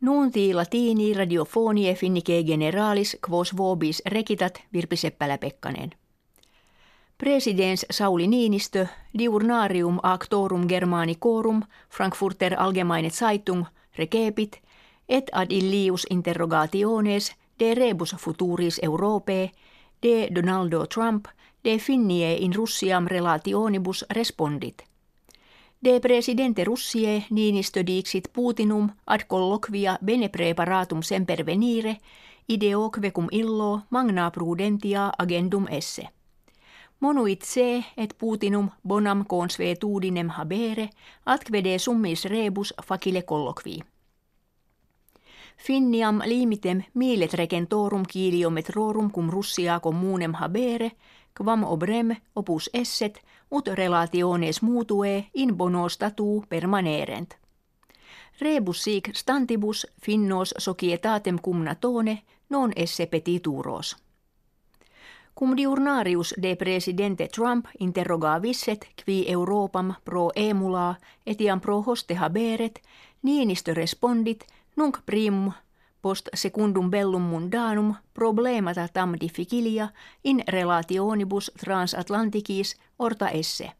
[0.00, 5.90] Nunti latini radiofonie finnike generalis quos vobis rekitat Virpi Seppälä-Pekkanen.
[7.18, 8.86] Presidens Sauli Niinistö,
[9.18, 13.64] diurnarium actorum germanicorum, Frankfurter Allgemeine Zeitung,
[13.98, 14.62] rekepit,
[15.08, 19.50] et ad illius interrogationes de rebus futuris Europae,
[20.02, 21.24] de Donaldo Trump,
[21.64, 24.84] de finnie in Russiam relationibus respondit.
[25.84, 31.96] De presidente Russie Niinistö dixit Putinum ad colloquia bene preparatum semper venire,
[32.48, 36.08] ideoque cum illo magna prudentia agendum esse.
[37.00, 40.88] Monuit se, et Putinum bonam consuetudinem habere,
[41.24, 43.82] atquede summis rebus facile colloquii.
[45.56, 50.90] Finniam limitem milet regentorum kiliometrorum cum Russia communem habere,
[51.36, 57.34] quam obrem opus esset, ut relationes mutue in bono statu permanerent.
[58.40, 63.96] Rebus sic stantibus finnos societatem cum natone non esse petituros.
[65.38, 70.96] Cum diurnarius de presidente Trump interrogavisset qui Europam pro emula
[71.26, 72.82] etiam pro hoste haberet,
[73.22, 74.44] Niinistö respondit
[74.76, 75.52] nunc primum
[76.02, 79.88] post secundum bellum mundanum problemata tam difficilia
[80.24, 83.72] in relationibus transatlanticis orta esse.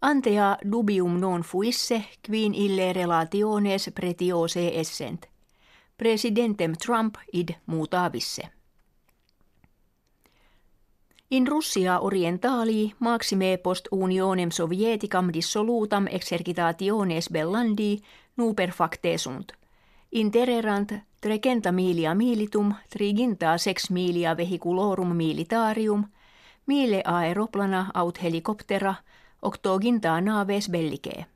[0.00, 5.26] Antea dubium non fuisse quin ille relationes pretiose essent.
[5.96, 8.50] Presidentem Trump id mutavisse.
[11.30, 18.02] In Russia orientali maxime post unionem sovieticam dissolutam exercitationes bellandi
[18.36, 19.52] nuper facte sunt.
[20.12, 26.04] Intererant trecenta milia militum triginta sex milia vehiculorum militarium,
[26.66, 28.94] mille aeroplana aut helikoptera,
[29.42, 31.26] octoginta naves bellicee.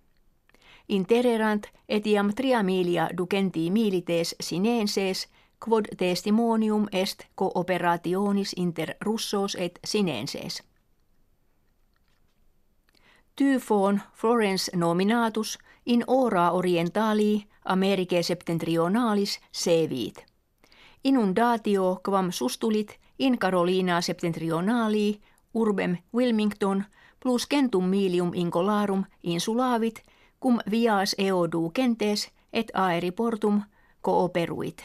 [0.88, 5.28] Intererant etiam tria milia ducenti milites sinenses,
[5.64, 10.62] quod testimonium est cooperationis inter russos et sinenses.
[13.36, 20.24] Typhon Florence nominatus in ora orientali Americae septentrionalis sevit.
[21.05, 25.20] Inundatio quam sustulit in Carolina septentrionali
[25.55, 26.84] urbem Wilmington
[27.23, 30.02] plus centum milium incolarum insulavit
[30.40, 33.62] cum vias eodu kentes et aeriportum
[34.02, 34.83] cooperuit.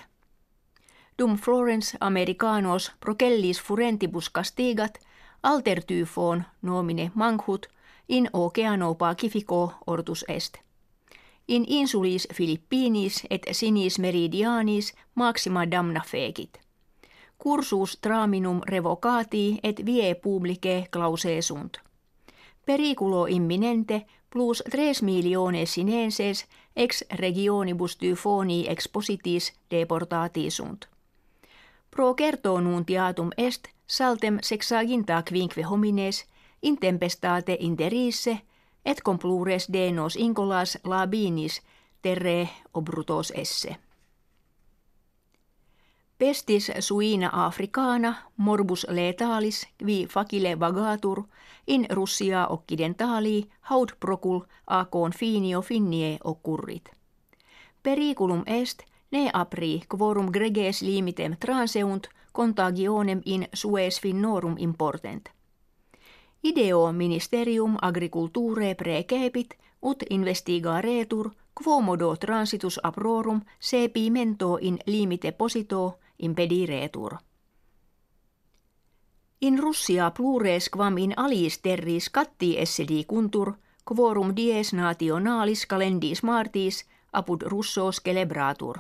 [1.18, 5.00] Dum Florence Americanos procellis furentibus castigat
[5.44, 7.68] alter typhon nomine manghut
[8.10, 10.67] in oceano pacifico ortus est
[11.48, 16.60] in insulis Filippinis et sinis meridianis maxima damna fegit.
[17.44, 21.78] Cursus traminum revocati et vie publice clause sunt.
[22.66, 30.88] Periculo imminente plus tres miliones sinenses ex regionibus typhoni expositis deportati sunt.
[31.92, 36.26] Pro certo nuntiatum est saltem sexaginta quinque homines
[36.62, 38.42] intempestate interisse
[38.88, 41.62] et complures denos incolas labinis
[42.02, 43.76] terre obrutos esse.
[46.18, 51.24] Pestis suina africana morbus letalis vi facile vagatur
[51.68, 56.92] in Russia occidentali haud procul a confinio finnie occurrit.
[57.84, 65.37] Periculum est ne apri quorum greges limitem transeunt contagionem in sues finnorum importent.
[66.44, 71.32] Ideo ministerium agriculturae precepit ut investigaretur
[71.64, 77.18] quomodo transitus aprorum se pimento in limite posito impediretur.
[79.42, 83.54] In Russia plures quam in alis terris catti esse dicuntur,
[83.86, 88.80] quorum dies nationalis calendis martis apud russos celebratur.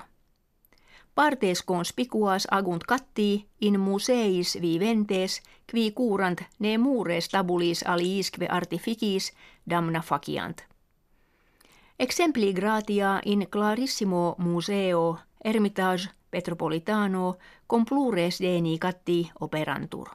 [1.17, 5.41] Partes conspicuas agunt catti in museis viventes,
[5.71, 9.31] qui curant ne mures tabulis aliisque artificis
[9.65, 10.61] damna faciant.
[11.99, 17.37] Exempli gratia in clarissimo museo Ermitage Petropolitano
[17.67, 20.09] com plures deni catti operantur.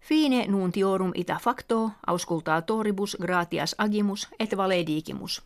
[0.00, 5.42] Fine nuntiorum ita facto auscultatoribus gratias agimus et valedigimus.